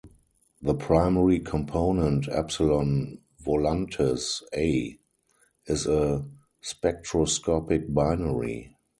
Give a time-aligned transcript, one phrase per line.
[0.63, 4.97] The primary component, Epsilon Volantis A,
[5.67, 6.25] is a
[6.59, 8.75] spectroscopic binary.